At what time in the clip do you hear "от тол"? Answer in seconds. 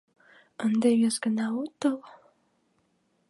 1.61-1.99